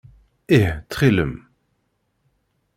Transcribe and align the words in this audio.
Ih 0.57 0.71
ttxil-m. 0.79 1.33